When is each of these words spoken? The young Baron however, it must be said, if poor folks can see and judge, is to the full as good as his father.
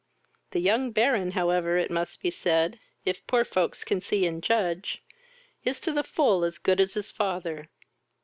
The 0.49 0.59
young 0.59 0.89
Baron 0.89 1.29
however, 1.33 1.77
it 1.77 1.91
must 1.91 2.23
be 2.23 2.31
said, 2.31 2.79
if 3.05 3.27
poor 3.27 3.45
folks 3.45 3.83
can 3.83 4.01
see 4.01 4.25
and 4.25 4.41
judge, 4.41 5.03
is 5.63 5.79
to 5.81 5.91
the 5.93 6.01
full 6.01 6.43
as 6.43 6.57
good 6.57 6.81
as 6.81 6.95
his 6.95 7.11
father. 7.11 7.69